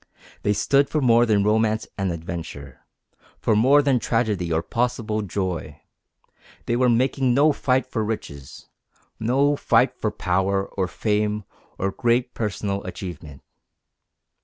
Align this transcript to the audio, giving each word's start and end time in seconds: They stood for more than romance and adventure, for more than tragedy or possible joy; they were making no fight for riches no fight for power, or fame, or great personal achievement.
They 0.41 0.53
stood 0.53 0.89
for 0.89 0.99
more 0.99 1.27
than 1.27 1.43
romance 1.43 1.87
and 1.95 2.11
adventure, 2.11 2.87
for 3.37 3.55
more 3.55 3.83
than 3.83 3.99
tragedy 3.99 4.51
or 4.51 4.63
possible 4.63 5.21
joy; 5.21 5.79
they 6.65 6.75
were 6.75 6.89
making 6.89 7.35
no 7.35 7.51
fight 7.51 7.85
for 7.85 8.03
riches 8.03 8.67
no 9.19 9.55
fight 9.55 9.93
for 9.95 10.09
power, 10.09 10.65
or 10.65 10.87
fame, 10.87 11.43
or 11.77 11.91
great 11.91 12.33
personal 12.33 12.83
achievement. 12.83 13.43